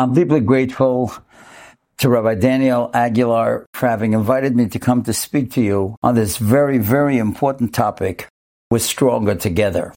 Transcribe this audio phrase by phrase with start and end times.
[0.00, 1.12] I'm deeply grateful
[1.98, 6.14] to Rabbi Daniel Aguilar for having invited me to come to speak to you on
[6.14, 8.26] this very, very important topic.
[8.70, 9.92] We're stronger together.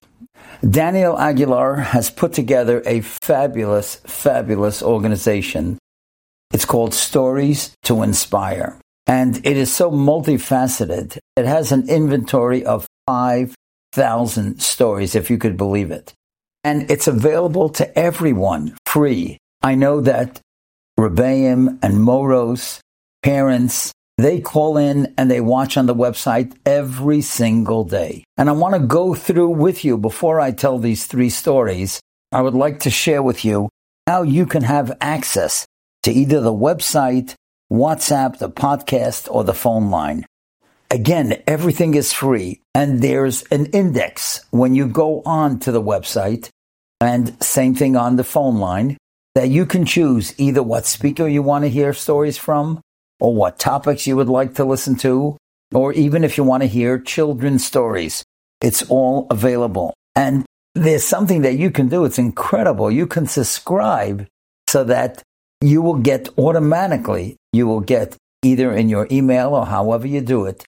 [0.69, 5.77] Daniel Aguilar has put together a fabulous, fabulous organization.
[6.51, 8.77] It's called Stories to Inspire.
[9.07, 11.17] And it is so multifaceted.
[11.37, 16.11] It has an inventory of 5,000 stories, if you could believe it.
[16.65, 19.37] And it's available to everyone free.
[19.63, 20.41] I know that
[20.99, 22.81] Rebbeim and Moros,
[23.23, 28.25] parents, they call in and they watch on the website every single day.
[28.37, 32.01] And I want to go through with you before I tell these three stories.
[32.33, 33.69] I would like to share with you
[34.05, 35.65] how you can have access
[36.03, 37.33] to either the website,
[37.71, 40.25] WhatsApp, the podcast, or the phone line.
[40.91, 46.49] Again, everything is free and there's an index when you go on to the website
[46.99, 48.97] and same thing on the phone line
[49.35, 52.81] that you can choose either what speaker you want to hear stories from
[53.19, 55.37] or what topics you would like to listen to,
[55.73, 58.23] or even if you want to hear children's stories.
[58.61, 59.93] It's all available.
[60.15, 62.05] And there's something that you can do.
[62.05, 62.91] It's incredible.
[62.91, 64.27] You can subscribe
[64.67, 65.21] so that
[65.61, 70.45] you will get automatically, you will get either in your email or however you do
[70.45, 70.65] it,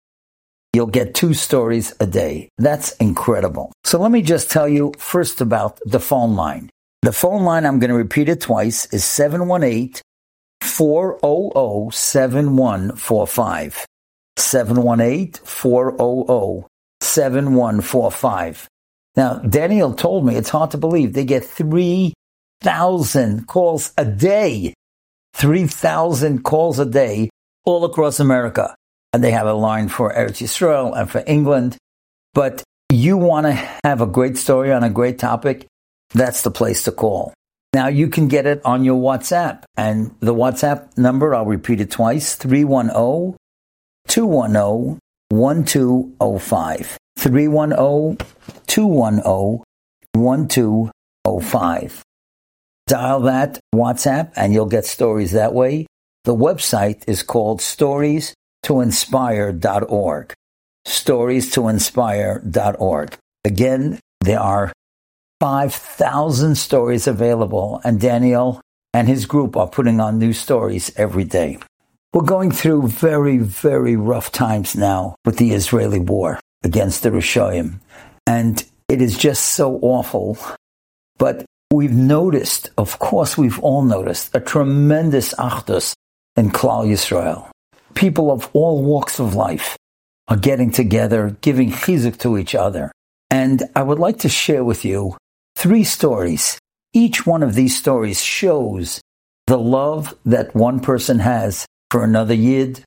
[0.73, 2.49] you'll get two stories a day.
[2.57, 3.73] That's incredible.
[3.83, 6.69] So let me just tell you first about the phone line.
[7.05, 10.01] The phone line, I'm going to repeat it twice, is 718
[10.61, 13.85] 400 7145.
[14.37, 16.65] 718 400
[17.01, 18.67] 7145.
[19.15, 24.73] Now, Daniel told me it's hard to believe they get 3,000 calls a day.
[25.35, 27.29] 3,000 calls a day
[27.65, 28.75] all across America.
[29.13, 31.77] And they have a line for Eretz Yisrael and for England.
[32.33, 33.53] But you want to
[33.83, 35.67] have a great story on a great topic,
[36.13, 37.33] that's the place to call.
[37.73, 39.63] Now you can get it on your WhatsApp.
[39.75, 43.35] And the WhatsApp number, I'll repeat it twice 310
[44.07, 46.97] 210 1205.
[47.17, 48.27] 310
[48.67, 49.63] 210
[50.13, 52.03] 1205.
[52.87, 55.87] Dial that WhatsApp and you'll get stories that way.
[56.23, 60.33] The website is called stories2inspire.org.
[60.87, 63.17] Stories2inspire.org.
[63.43, 64.71] Again, there are
[65.39, 68.61] 5,000 stories available, and Daniel
[68.93, 71.59] and his group are putting on new stories every day.
[72.13, 77.81] We're going through very, very rough times now with the Israeli war against the Rishoyim,
[78.25, 80.37] and it is just so awful.
[81.17, 85.93] But we've noticed, of course, we've all noticed a tremendous achdus
[86.37, 87.49] in Klal Yisrael.
[87.95, 89.77] People of all walks of life
[90.29, 92.91] are getting together, giving chizuk to each other.
[93.29, 95.17] And I would like to share with you
[95.65, 96.59] three stories.
[96.93, 99.01] Each one of these stories shows
[99.47, 102.83] the love that one person has for another Yid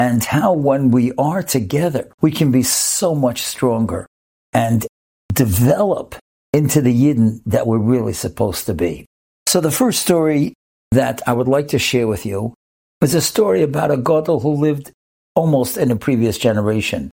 [0.00, 4.06] and how when we are together, we can be so much stronger
[4.54, 4.86] and
[5.34, 6.14] develop
[6.54, 9.04] into the Yidden that we're really supposed to be.
[9.46, 10.54] So the first story
[10.92, 12.54] that I would like to share with you
[13.02, 14.90] is a story about a Gadol who lived
[15.34, 17.10] almost in a previous generation.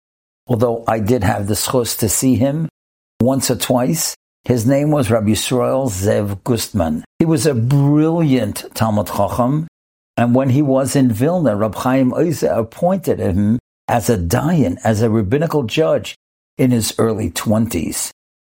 [0.46, 2.70] Although I did have the schus to see him
[3.20, 7.04] once or twice, his name was Rabbi Yisrael Zev Gustman.
[7.20, 9.68] He was a brilliant Talmud Chacham,
[10.18, 15.02] and when he was in Vilna, Rabbi Chaim Oize appointed him as a dayan, as
[15.02, 16.16] a rabbinical judge
[16.58, 18.12] in his early 20s.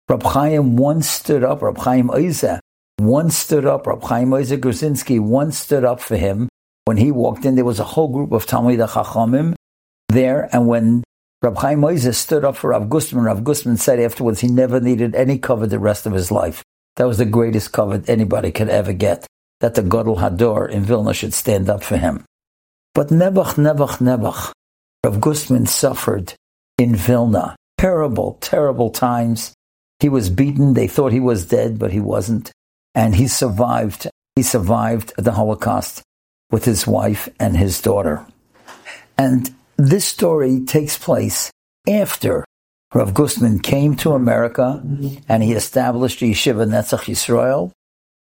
[0.10, 2.60] Rabbi Chaim once stood up, Rabbi Chaim Oize
[3.00, 6.48] once stood up, Rabbi Chaim Oize Grodzinski once stood up for him.
[6.86, 9.54] When he walked in, there was a whole group of Talmud Chachamim
[10.10, 11.04] there, and when
[11.44, 13.26] Rav Chaim Moses stood up for Rav Gustman.
[13.26, 16.64] Rav Gustman said afterwards he never needed any cover the rest of his life.
[16.96, 19.28] That was the greatest cover anybody could ever get,
[19.60, 22.24] that the Gadol Hador in Vilna should stand up for him.
[22.96, 24.54] But Nebuch, Nebuch, Nebuch,
[25.04, 26.34] Rav Gustman suffered
[26.78, 27.58] in Vilna.
[27.78, 29.54] Terrible, terrible times.
[30.00, 30.76] He was beaten.
[30.76, 32.54] They thought he was dead, but he wasn't.
[32.96, 34.08] And he survived.
[34.38, 36.04] He survived the Holocaust
[36.52, 38.26] with his wife and his daughter.
[39.18, 39.54] And
[39.90, 41.52] this story takes place
[41.88, 42.46] after
[42.94, 45.22] Rav Gustman came to America mm-hmm.
[45.28, 47.72] and he established the Yeshiva Netzach Yisrael,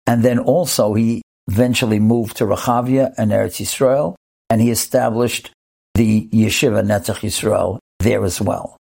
[0.07, 4.17] and then also he eventually moved to Rechavia and Eretz Yisrael,
[4.51, 5.51] and he established
[5.95, 8.77] the Yeshiva Netzach Yisrael there as well.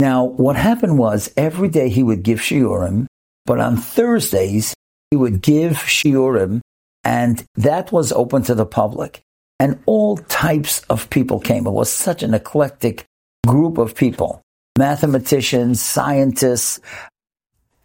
[0.00, 3.06] Now, what happened was every day he would give shiurim,
[3.46, 4.74] but on Thursdays
[5.10, 6.60] he would give shiurim,
[7.04, 9.22] and that was open to the public
[9.58, 11.66] and all types of people came.
[11.66, 13.04] It was such an eclectic
[13.46, 14.42] group of people
[14.78, 16.80] mathematicians, scientists,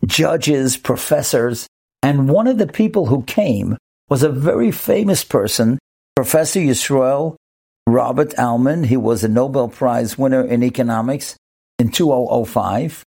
[0.05, 1.67] judges, professors.
[2.01, 3.77] And one of the people who came
[4.09, 5.79] was a very famous person,
[6.15, 7.35] Professor Yisrael
[7.87, 8.85] Robert Aumann.
[8.85, 11.37] He was a Nobel Prize winner in economics
[11.79, 13.03] in 2005.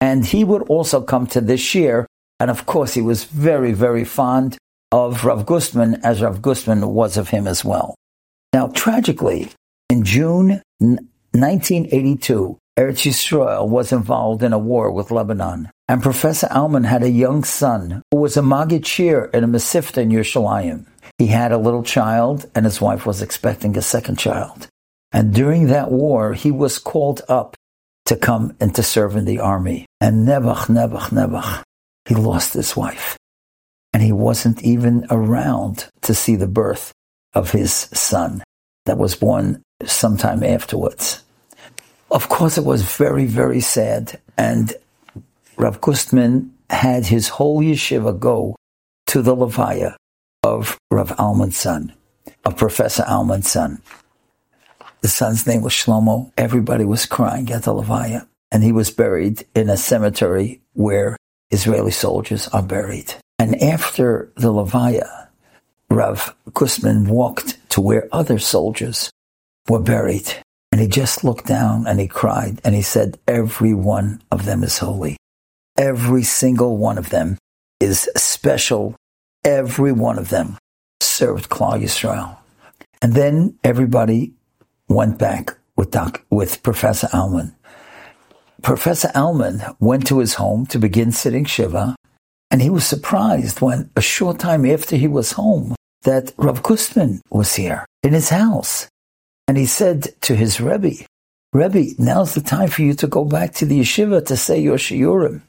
[0.00, 2.06] And he would also come to this year.
[2.40, 4.58] And of course, he was very, very fond
[4.90, 7.94] of Rav Gustman, as Rav Gustman was of him as well.
[8.64, 9.50] Now, tragically,
[9.90, 16.84] in June 1982, Eretz Yisrael was involved in a war with Lebanon, and Professor Aumann
[16.84, 20.86] had a young son who was a Maggid Shiur in a Mesivta in Yerushalayim.
[21.18, 24.66] He had a little child, and his wife was expecting a second child.
[25.12, 27.56] And during that war, he was called up
[28.06, 29.84] to come and to serve in the army.
[30.00, 31.62] And Nebuch, Nebuch, Nebuch,
[32.08, 33.18] he lost his wife.
[33.92, 36.94] And he wasn't even around to see the birth
[37.34, 38.42] of his son
[38.86, 41.22] that was born sometime afterwards.
[42.10, 44.20] Of course, it was very, very sad.
[44.36, 44.72] And
[45.56, 48.56] Rav Gustman had his whole yeshiva go
[49.08, 49.94] to the Levaya
[50.42, 51.94] of Rav Aumann's son,
[52.44, 53.80] of Professor Aumann's son.
[55.00, 56.32] The son's name was Shlomo.
[56.36, 58.26] Everybody was crying at the Levaya.
[58.50, 61.16] And he was buried in a cemetery where
[61.50, 63.12] Israeli soldiers are buried.
[63.38, 65.23] And after the Levaya,
[65.94, 69.10] Rav Gustman walked to where other soldiers
[69.68, 70.28] were buried.
[70.72, 74.64] And he just looked down and he cried and he said, Every one of them
[74.64, 75.16] is holy.
[75.78, 77.38] Every single one of them
[77.78, 78.96] is special.
[79.44, 80.58] Every one of them
[81.00, 82.38] served Klal Yisrael.
[83.00, 84.32] And then everybody
[84.88, 87.54] went back with, Doc, with Professor Aumann.
[88.62, 91.94] Professor Aumann went to his home to begin sitting Shiva,
[92.50, 95.74] and he was surprised when, a short time after he was home,
[96.04, 98.88] that Rav Gustman was here in his house.
[99.46, 101.04] And he said to his Rebbe,
[101.52, 104.78] Rebbe, now's the time for you to go back to the yeshiva to say your
[104.78, 105.42] shiurim.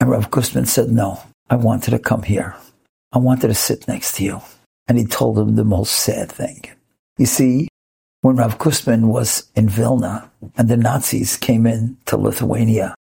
[0.00, 1.20] And Rav Gustman said, no,
[1.50, 2.56] I wanted to come here.
[3.12, 4.40] I wanted to sit next to you.
[4.88, 6.64] And he told him the most sad thing.
[7.18, 7.68] You see,
[8.22, 12.94] when Rav Gustman was in Vilna and the Nazis came in to Lithuania,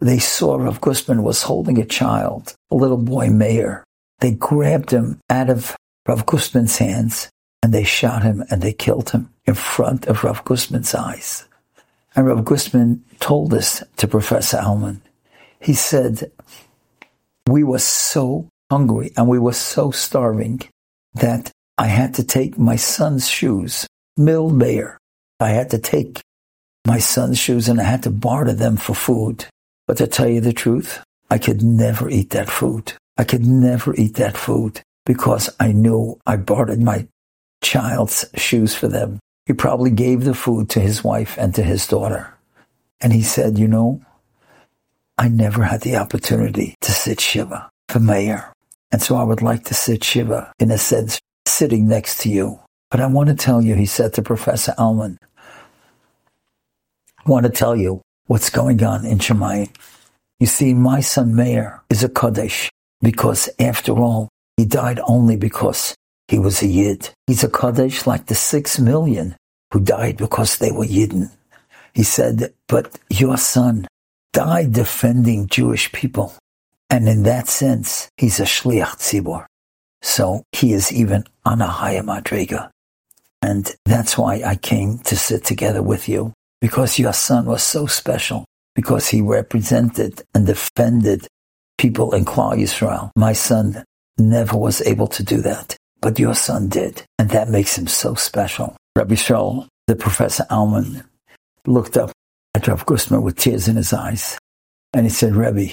[0.00, 3.84] they saw Rav Gustman was holding a child, a little boy, Meir.
[4.18, 7.30] They grabbed him out of Rav Gustman's hands
[7.62, 11.46] and they shot him and they killed him in front of Rav Gustman's eyes.
[12.14, 15.00] And Rav Gustman told this to Professor Aumann.
[15.60, 16.30] He said,
[17.48, 20.60] we were so hungry and we were so starving
[21.14, 23.86] that I had to take my son's shoes,
[24.16, 24.98] Mill Bayer.
[25.40, 26.20] I had to take
[26.86, 29.46] my son's shoes and I had to barter them for food.
[29.86, 32.92] But to tell you the truth, I could never eat that food.
[33.16, 37.06] I could never eat that food because I knew I bartered my
[37.62, 39.18] child's shoes for them.
[39.46, 42.34] He probably gave the food to his wife and to his daughter.
[43.00, 44.00] And he said, you know,
[45.18, 48.52] I never had the opportunity to sit Shiva for Meir.
[48.90, 52.60] And so I would like to sit Shiva, in a sense, sitting next to you.
[52.90, 55.18] But I want to tell you, he said to Professor Aumann,
[57.26, 59.74] I want to tell you what's going on in Shemayim.
[60.40, 62.70] You see, my son Meir is a Kaddish
[63.00, 65.94] because after all, he died only because
[66.28, 67.10] he was a Yid.
[67.26, 69.36] He's a Kaddish like the six million
[69.72, 71.30] who died because they were Yidden.
[71.92, 73.86] He said, but your son
[74.32, 76.34] died defending Jewish people.
[76.90, 79.46] And in that sense, he's a Shliach Tzibor.
[80.02, 82.70] So he is even on a higher madriga.
[83.42, 87.86] And that's why I came to sit together with you, because your son was so
[87.86, 88.44] special,
[88.74, 91.26] because he represented and defended
[91.78, 93.10] people in Klal Yisrael.
[93.16, 93.84] My son
[94.18, 97.02] never was able to do that but your son did.
[97.18, 98.76] And that makes him so special.
[98.94, 101.02] Rabbi Shaul, the Professor Aumann,
[101.66, 102.12] looked up
[102.54, 104.38] at Rav Gustman with tears in his eyes.
[104.92, 105.72] And he said, Rebbe,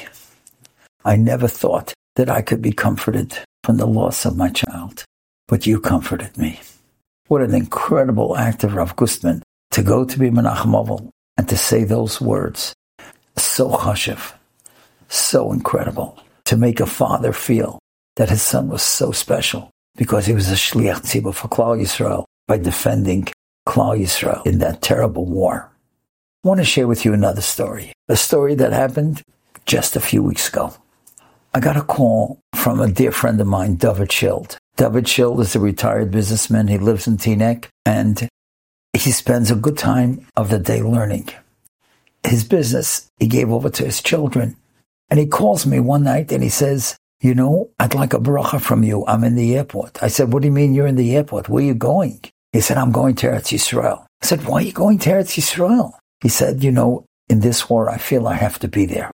[1.03, 5.03] I never thought that I could be comforted from the loss of my child,
[5.50, 6.62] but you comforted me.
[7.27, 11.83] What an incredible act of Rav Gustman to go to be Menachem and to say
[11.83, 12.74] those words.
[13.36, 14.31] So chashiv,
[15.10, 17.80] so incredible to make a father feel
[18.15, 22.25] that his son was so special because he was a shliach tzibur for Klal Yisrael
[22.47, 23.27] by defending
[23.67, 25.71] Klal Yisrael in that terrible war.
[26.43, 29.21] I want to share with you another story, a story that happened
[29.65, 30.73] just a few weeks ago.
[31.53, 34.57] I got a call from a dear friend of mine, David Schild.
[34.77, 36.67] David Schild is a retired businessman.
[36.67, 38.27] He lives in Teaneck and
[38.93, 41.29] he spends a good time of the day learning.
[42.23, 44.55] His business he gave over to his children.
[45.09, 48.59] And he calls me one night and he says, you know, I'd like a bracha
[48.59, 49.05] from you.
[49.05, 50.01] I'm in the airport.
[50.01, 51.47] I said, what do you mean you're in the airport?
[51.47, 52.19] Where are you going?
[52.51, 54.05] He said, I'm going to Eretz Yisrael.
[54.21, 55.93] I said, why are you going to Eretz Yisrael?
[56.21, 59.11] He said, you know, in this war, I feel I have to be there.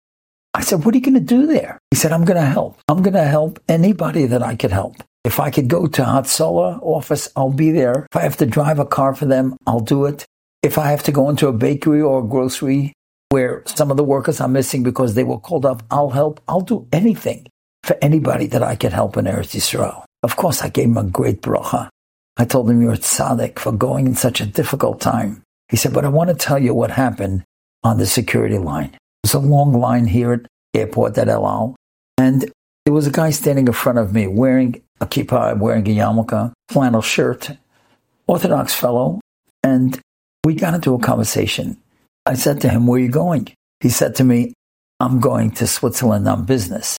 [0.54, 1.80] I said, What are you going to do there?
[1.90, 2.78] He said, I'm going to help.
[2.86, 4.96] I'm going to help anybody that I could help.
[5.24, 8.06] If I could go to Hatzalah office, I'll be there.
[8.12, 10.24] If I have to drive a car for them, I'll do it.
[10.62, 12.92] If I have to go into a bakery or a grocery
[13.30, 16.40] where some of the workers are missing because they were called up, I'll help.
[16.46, 17.46] I'll do anything
[17.84, 20.04] for anybody that I could help in Eretz Yisrael.
[20.22, 21.90] Of course, I gave him a great bracha.
[22.38, 25.42] I told him, You're tzaddik for going in such a difficult time.
[25.68, 27.44] He said, But I want to tell you what happened
[27.82, 28.96] on the security line.
[29.22, 31.76] There's a long line here at airport at El Al,
[32.16, 32.50] and
[32.86, 36.52] there was a guy standing in front of me wearing a kippah, wearing a yarmulke,
[36.70, 37.50] flannel shirt,
[38.26, 39.20] Orthodox fellow,
[39.62, 40.00] and
[40.42, 41.76] we got into a conversation.
[42.24, 43.52] I said to him, Where are you going?
[43.80, 44.54] He said to me,
[45.00, 46.96] I'm going to Switzerland on business.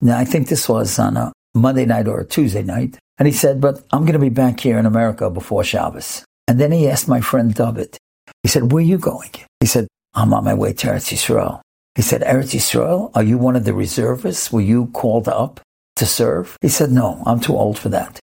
[0.00, 2.98] Now, I think this was on a Monday night or a Tuesday night.
[3.18, 6.24] And he said, But I'm going to be back here in America before Shabbos.
[6.46, 7.96] And then he asked my friend David,
[8.42, 9.30] he said, Where are you going?
[9.60, 11.60] He said, I'm on my way to Eretz Yisrael.
[11.94, 14.52] He said, Eretz Yisrael, are you one of the reservists?
[14.52, 15.60] Were you called up
[15.96, 16.56] to serve?
[16.62, 18.20] He said, No, I'm too old for that.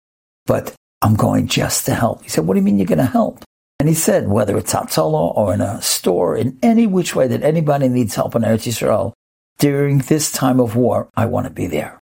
[0.48, 2.24] But I'm going just to help.
[2.24, 3.44] He said, What do you mean you're going to help?
[3.80, 7.44] And he said, whether it's Hatzalah or in a store, in any which way that
[7.44, 9.14] anybody needs help in Eretz Yisrael,
[9.60, 12.00] during this time of war, I want to be there.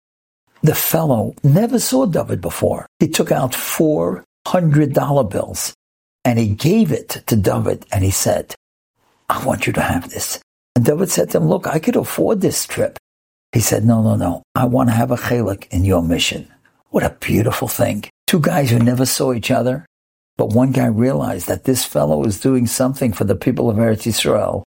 [0.61, 2.87] The fellow never saw David before.
[2.99, 5.73] He took out four hundred dollar bills
[6.23, 8.55] and he gave it to David and he said,
[9.29, 10.39] I want you to have this.
[10.75, 12.97] And David said to him, Look, I could afford this trip.
[13.51, 14.43] He said, No, no, no.
[14.55, 16.47] I want to have a chalik in your mission.
[16.89, 18.05] What a beautiful thing.
[18.25, 19.85] Two guys who never saw each other,
[20.37, 24.05] but one guy realized that this fellow is doing something for the people of Eretz
[24.05, 24.63] Yisrael,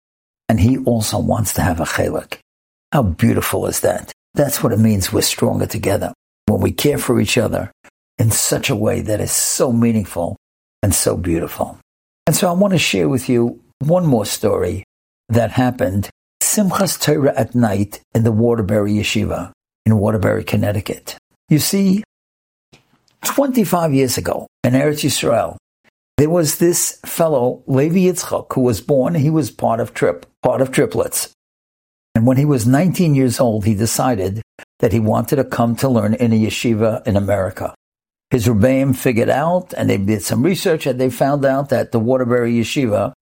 [0.48, 2.38] and he also wants to have a chalik.
[2.92, 4.12] How beautiful is that?
[4.34, 6.12] That's what it means we're stronger together.
[6.46, 7.70] When we care for each other
[8.18, 10.36] in such a way that is so meaningful
[10.82, 11.78] and so beautiful.
[12.26, 14.84] And so I want to share with you one more story
[15.28, 16.10] that happened
[16.42, 19.52] Simchas Torah at night in the Waterbury Yeshiva
[19.86, 21.16] in Waterbury, Connecticut.
[21.48, 22.02] You see,
[23.24, 25.56] 25 years ago in Eretz Yisrael,
[26.16, 30.60] there was this fellow, Levi Yitzchok, who was born, he was part of trip, part
[30.60, 31.32] of triplets.
[32.14, 34.42] And when he was 19 years old, he decided
[34.80, 37.74] that he wanted to come to learn in a yeshiva in America.
[38.30, 41.98] His Rebbeim figured out, and they did some research, and they found out that the
[41.98, 43.12] Waterbury Yeshiva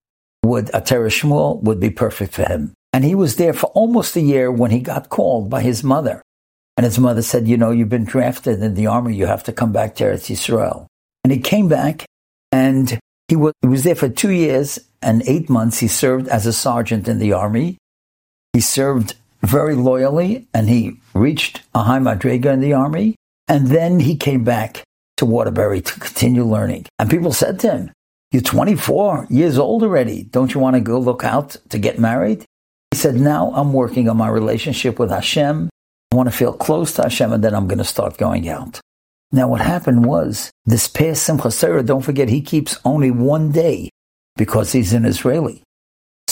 [0.45, 2.75] would, a Shmuel, would be perfect for him.
[2.92, 6.23] And he was there for almost a year when he got called by his mother.
[6.76, 9.52] And his mother said, you know, you've been drafted in the army, you have to
[9.52, 10.87] come back to Eretz Yisrael.
[11.25, 12.07] And he came back
[12.52, 15.80] and he was, he was there for two years and eight months.
[15.80, 17.78] He served as a sergeant in the army.
[18.52, 23.14] He served very loyally and he reached a high madriga in the army.
[23.47, 24.83] And then he came back
[25.17, 26.87] to Waterbury to continue learning.
[26.99, 27.93] And people said to him,
[28.31, 30.25] you're 24 years old already.
[30.25, 32.45] Don't you want to go look out to get married?
[32.90, 35.71] He said, now I'm working on my relationship with Hashem.
[36.12, 38.81] I want to feel close to Hashem and then I'm going to start going out.
[39.33, 43.90] Now what happened was this past Simchas Torah, don't forget, he keeps only one day
[44.37, 45.62] because he's an Israeli.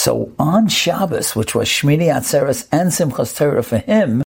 [0.07, 4.23] So on Shabbos, which was Shmini Atzeres and Simchas Torah for him,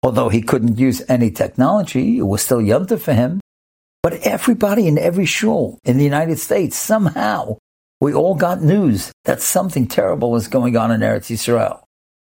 [0.00, 3.40] although he couldn't use any technology, it was still Yom Tov for him.
[4.00, 7.56] But everybody in every shul in the United States, somehow,
[8.00, 11.80] we all got news that something terrible was going on in Eretz Yisrael.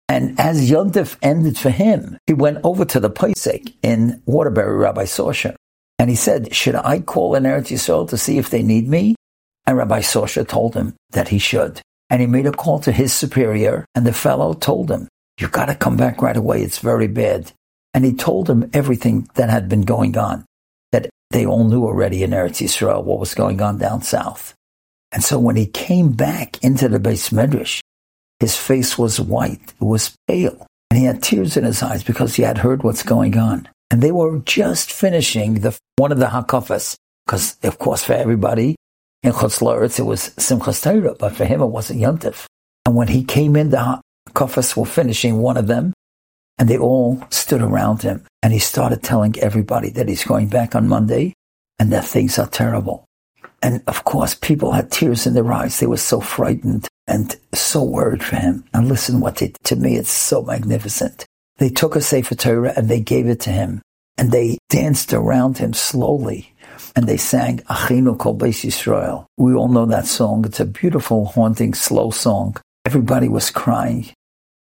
[0.07, 5.03] And as Yontif ended for him, he went over to the Pesach in Waterbury, Rabbi
[5.03, 5.53] Sosha,
[5.99, 9.13] and he said, should I call in Eretz Yisrael to see if they need me?
[9.67, 11.81] And Rabbi Sosha told him that he should.
[12.09, 15.07] And he made a call to his superior, and the fellow told him,
[15.39, 16.61] you've got to come back right away.
[16.61, 17.51] It's very bad.
[17.93, 20.45] And he told him everything that had been going on,
[20.91, 24.53] that they all knew already in Eretz Yisrael what was going on down south.
[25.11, 27.81] And so when he came back into the beis medrash,
[28.39, 29.73] his face was white.
[29.81, 30.65] It was pale.
[30.89, 33.67] And he had tears in his eyes because he had heard what's going on.
[33.91, 38.75] And they were just finishing the one of the hakafas, because of course for everybody
[39.23, 42.45] in Chutz it was Simchas Torah, but for him it wasn't Yontif.
[42.85, 45.93] And when he came in, the hakafas were finishing one of them,
[46.57, 48.25] and they all stood around him.
[48.41, 51.33] And he started telling everybody that he's going back on Monday
[51.77, 53.05] and that things are terrible.
[53.61, 55.79] And of course, people had tears in their eyes.
[55.79, 58.63] They were so frightened and so worried for him.
[58.73, 61.25] And listen what they, to me, it's so magnificent.
[61.57, 63.81] They took a Sefer Torah and they gave it to him
[64.17, 66.53] and they danced around him slowly
[66.95, 69.25] and they sang Achinu Kol Beis Yisrael.
[69.37, 70.45] We all know that song.
[70.45, 72.57] It's a beautiful, haunting, slow song.
[72.85, 74.09] Everybody was crying.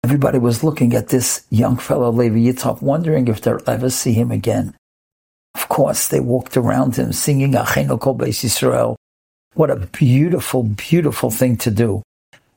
[0.04, 4.30] Everybody was looking at this young fellow, Levi Yitzhak, wondering if they'll ever see him
[4.30, 4.74] again.
[5.54, 8.96] Of course, they walked around him singing Achinu Kol Beis Yisrael.
[9.54, 12.02] What a beautiful, beautiful thing to do.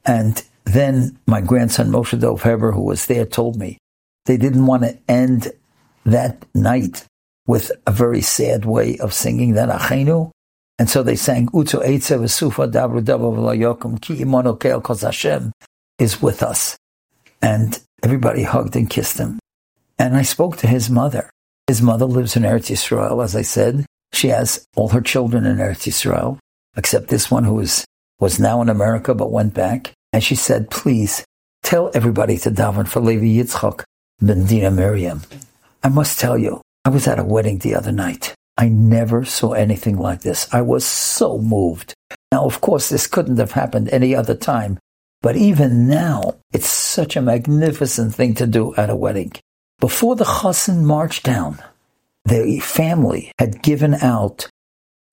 [0.06, 3.78] And then my grandson Moshe Dov Heber, who was there, told me
[4.26, 5.52] they didn't want to end
[6.06, 7.06] that night
[7.52, 10.32] with a very sad way of singing that Achenu.
[10.80, 15.52] And so they sang Utzu Eitze V'Sufa Dabru V'Layokum Ki Imono Keil Kos Hashem
[16.00, 16.78] is with us.
[17.42, 19.38] And everybody hugged and kissed him.
[20.00, 21.30] And I spoke to his mother.
[21.68, 23.86] His mother lives in Eretz Yisrael, as I said.
[24.14, 26.40] She has all her children in Eretz Yisrael,
[26.78, 27.84] except this one who is,
[28.22, 29.92] was now in America but went back.
[30.14, 31.26] And she said, please
[31.64, 33.84] tell everybody to daven for Levi Yitzchak
[34.22, 35.24] ben Dina Miriam.
[35.84, 38.34] I must tell you, I was at a wedding the other night.
[38.58, 40.48] I never saw anything like this.
[40.54, 41.94] I was so moved.
[42.32, 44.80] Now, of course, this couldn't have happened any other time,
[45.22, 49.32] but even now, it's such a magnificent thing to do at a wedding.
[49.80, 51.60] Before the chassan marched down,
[52.26, 54.48] the family had given out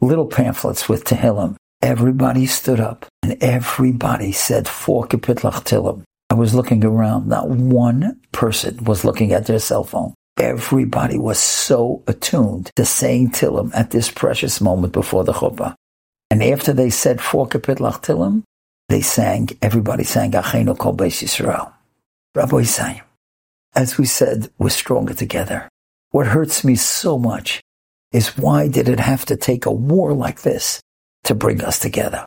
[0.00, 1.56] little pamphlets with Tehillim.
[1.80, 6.02] Everybody stood up and everybody said four kapitlach Tehillim.
[6.30, 7.28] I was looking around.
[7.28, 10.14] Not one person was looking at their cell phone.
[10.38, 15.74] Everybody was so attuned to saying Tillim at this precious moment before the chuppah.
[16.30, 18.44] And after they said four kapitlach Tillim,
[18.88, 21.72] they sang, everybody sang Achenu Kol Beis Yisrael.
[22.36, 23.00] Rabbi Yisrael,
[23.74, 25.68] as we said, we're stronger together.
[26.10, 27.60] What hurts me so much
[28.12, 30.80] is why did it have to take a war like this
[31.24, 32.24] to bring us together?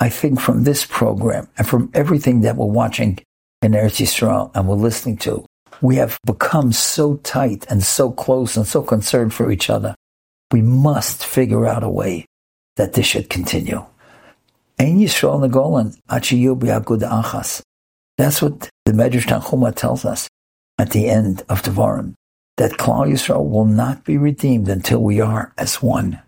[0.00, 3.20] I think from this program and from everything that we're watching
[3.62, 5.46] in Eretz Yisrael and we're listening to,
[5.82, 9.94] we have become so tight and so close and so concerned for each other.
[10.52, 12.26] We must figure out a way
[12.76, 13.84] that this should continue.
[14.78, 15.42] Ein Yisrael
[16.08, 17.62] achas.
[18.16, 20.28] That's what the Medrash Tanchuma tells us
[20.78, 22.14] at the end of Devarim,
[22.56, 26.20] that Klal Yisrael will not be redeemed until we are as one.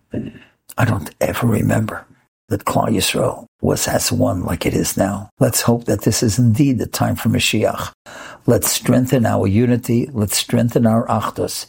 [0.76, 2.06] I don't ever remember
[2.48, 5.30] that Klal Yisrael was as one like it is now.
[5.40, 7.92] Let's hope that this is indeed the time for Mashiach.
[8.46, 10.06] Let's strengthen our unity.
[10.12, 11.66] Let's strengthen our achdus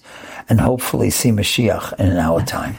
[0.50, 2.76] and hopefully see Mashiach in our time.